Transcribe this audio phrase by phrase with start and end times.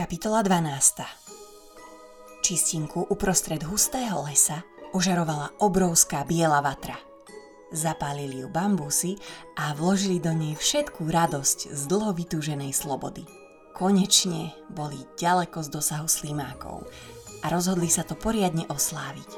[0.00, 1.04] Kapitola 12.
[2.40, 4.64] Čistinku uprostred hustého lesa
[4.96, 6.96] ožarovala obrovská biela vatra.
[7.68, 9.20] Zapálili ju bambusy
[9.60, 13.28] a vložili do nej všetkú radosť z dlho vytúženej slobody.
[13.76, 16.88] Konečne boli ďaleko z dosahu slimákov
[17.44, 19.28] a rozhodli sa to poriadne osláviť.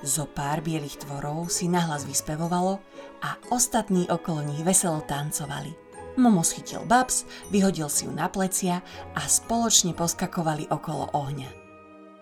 [0.00, 2.80] Zo pár bielých tvorov si nahlas vyspevovalo
[3.20, 5.76] a ostatní okolo nich veselo tancovali–
[6.16, 8.80] Momo schytil Babs, vyhodil si ju na plecia
[9.12, 11.50] a spoločne poskakovali okolo ohňa.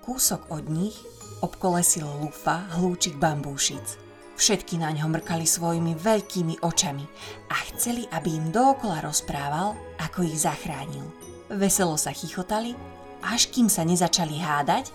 [0.02, 0.98] Kúsok od nich
[1.40, 4.02] obkolesil Lufa hlúčik bambúšic.
[4.34, 7.06] Všetky na ňo mrkali svojimi veľkými očami
[7.54, 11.06] a chceli, aby im dookola rozprával, ako ich zachránil.
[11.54, 12.74] Veselo sa chichotali,
[13.22, 14.90] až kým sa nezačali hádať,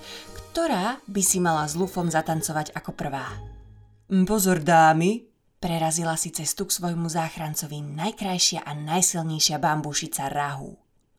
[0.51, 3.31] ktorá by si mala s Lufom zatancovať ako prvá.
[4.27, 5.28] Pozor dámy,
[5.59, 10.71] Prerazila si cestu k svojmu záchrancovi najkrajšia a najsilnejšia bambúšica Rahu.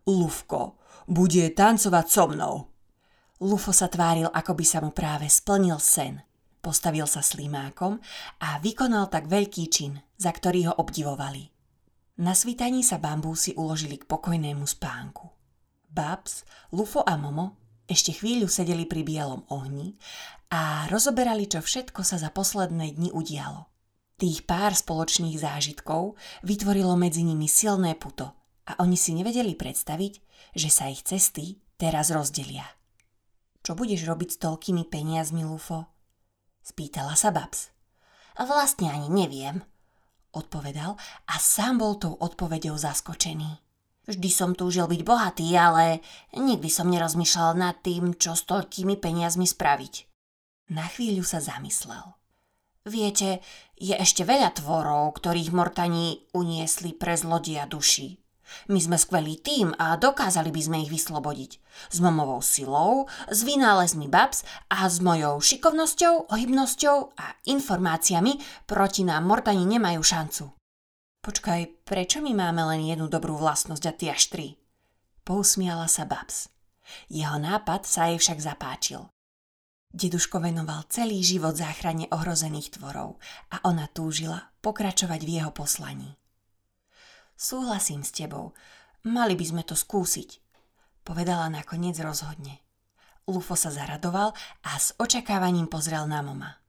[0.09, 2.73] Lufko, bude tancovať so mnou.
[3.45, 6.25] Lufo sa tváril, ako by sa mu práve splnil sen.
[6.65, 8.01] Postavil sa slimákom
[8.41, 11.49] a vykonal tak veľký čin, za ktorý ho obdivovali.
[12.21, 15.29] Na svítaní sa bambúsy uložili k pokojnému spánku.
[15.89, 19.97] Babs, Lufo a Momo ešte chvíľu sedeli pri bielom ohni
[20.53, 23.70] a rozoberali, čo všetko sa za posledné dni udialo.
[24.21, 28.37] Tých pár spoločných zážitkov vytvorilo medzi nimi silné puto
[28.69, 30.12] a oni si nevedeli predstaviť,
[30.53, 32.69] že sa ich cesty teraz rozdelia.
[33.65, 35.89] Čo budeš robiť s toľkými peniazmi, Lufo?
[36.61, 37.73] Spýtala sa Babs.
[38.37, 39.65] Vlastne ani neviem,
[40.37, 43.57] odpovedal a sám bol tou odpovedou zaskočený.
[44.05, 46.05] Vždy som túžil byť bohatý, ale
[46.37, 49.95] nikdy som nerozmýšľal nad tým, čo s toľkými peniazmi spraviť.
[50.77, 52.20] Na chvíľu sa zamyslel.
[52.89, 53.45] Viete,
[53.77, 58.16] je ešte veľa tvorov, ktorých mortani uniesli pre zlodia duši.
[58.66, 61.53] My sme skvelý tým a dokázali by sme ich vyslobodiť.
[61.93, 69.28] S momovou silou, s vynálezmi Babs a s mojou šikovnosťou, ohybnosťou a informáciami proti nám
[69.28, 70.44] mortani nemajú šancu.
[71.21, 74.47] Počkaj, prečo my máme len jednu dobrú vlastnosť a ty až tri?
[75.22, 76.49] Pousmiala sa Babs.
[77.12, 79.05] Jeho nápad sa jej však zapáčil.
[79.91, 83.19] Deduško venoval celý život záchrane ohrozených tvorov
[83.51, 86.15] a ona túžila pokračovať v jeho poslaní.
[87.34, 88.55] Súhlasím s tebou,
[89.03, 90.39] mali by sme to skúsiť,
[91.03, 92.62] povedala nakoniec rozhodne.
[93.27, 94.31] Lufo sa zaradoval
[94.62, 96.62] a s očakávaním pozrel na moma.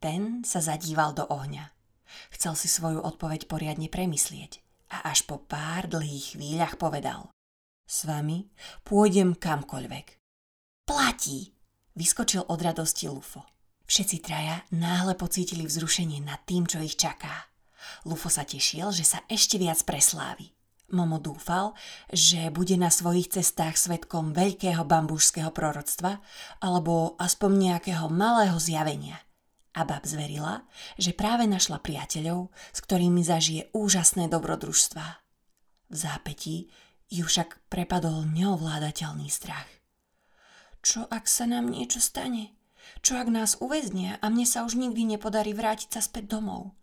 [0.00, 1.72] Ten sa zadíval do ohňa.
[2.32, 7.28] Chcel si svoju odpoveď poriadne premyslieť a až po pár dlhých chvíľach povedal.
[7.84, 8.46] S vami
[8.86, 10.06] pôjdem kamkoľvek.
[10.86, 11.55] Platí,
[11.96, 13.40] Vyskočil od radosti Lufo.
[13.88, 17.48] Všetci traja náhle pocítili vzrušenie nad tým, čo ich čaká.
[18.04, 20.52] Lufo sa tešil, že sa ešte viac preslávi.
[20.92, 21.72] Momo dúfal,
[22.12, 26.20] že bude na svojich cestách svetkom veľkého bambúšského proroctva
[26.60, 29.16] alebo aspoň nejakého malého zjavenia.
[29.72, 30.68] A bab zverila,
[31.00, 35.24] že práve našla priateľov, s ktorými zažije úžasné dobrodružstvá.
[35.88, 36.68] V zápetí
[37.08, 39.68] ju však prepadol neovládateľný strach.
[40.86, 42.54] Čo ak sa nám niečo stane?
[43.02, 46.78] Čo ak nás uväznia a mne sa už nikdy nepodarí vrátiť sa späť domov?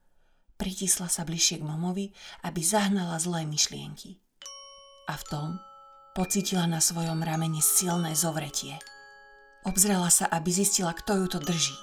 [0.60, 2.12] Pritisla sa bližšie k momovi,
[2.44, 4.20] aby zahnala zlé myšlienky.
[5.08, 5.50] A v tom
[6.20, 8.76] pocítila na svojom ramene silné zovretie.
[9.64, 11.80] Obzrela sa, aby zistila, kto ju to drží.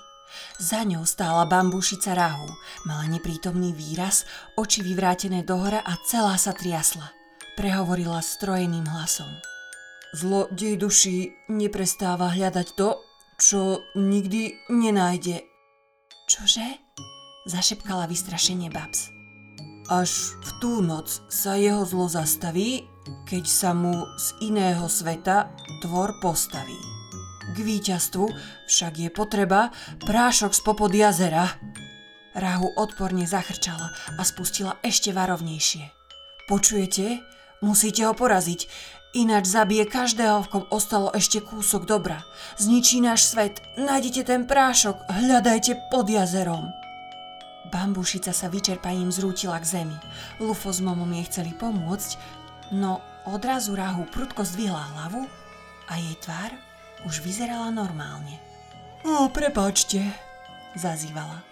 [0.60, 2.52] Za ňou stála bambúšica rahu,
[2.84, 4.28] mala neprítomný výraz,
[4.60, 7.16] oči vyvrátené dohora a celá sa triasla.
[7.56, 9.32] Prehovorila strojeným hlasom.
[10.10, 12.98] Zlodej duší neprestáva hľadať to,
[13.38, 15.46] čo nikdy nenájde.
[16.26, 16.66] Čože?
[17.46, 19.14] Zašepkala vystrašenie Babs.
[19.86, 22.90] Až v tú noc sa jeho zlo zastaví,
[23.30, 26.78] keď sa mu z iného sveta tvor postaví.
[27.54, 28.26] K víťazstvu
[28.66, 29.70] však je potreba
[30.06, 31.54] prášok z popod jazera.
[32.34, 35.86] Rahu odporne zachrčala a spustila ešte varovnejšie.
[36.50, 37.22] Počujete?
[37.62, 38.66] Musíte ho poraziť.
[39.10, 42.22] Ináč zabije každého, v kom ostalo ešte kúsok dobra.
[42.62, 43.58] Zničí náš svet.
[43.74, 45.02] Nájdete ten prášok.
[45.10, 46.70] Hľadajte pod jazerom.
[47.74, 49.98] Bambušica sa vyčerpaním zrútila k zemi.
[50.38, 52.10] Lufo s momom jej chceli pomôcť,
[52.70, 55.26] no odrazu Rahu prudko zdvihla hlavu
[55.90, 56.54] a jej tvár
[57.02, 58.38] už vyzerala normálne.
[59.02, 60.06] O, prepáčte,
[60.78, 61.42] zazývala.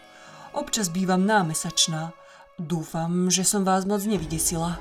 [0.55, 2.15] Občas bývam námesačná.
[2.55, 4.79] Dúfam, že som vás moc nevydesila.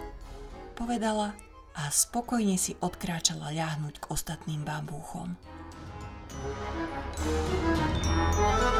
[0.78, 1.47] Povedala
[1.78, 5.38] a spokojne si odkráčala ľahnuť k ostatným bambúchom.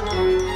[0.08, 0.47] thank you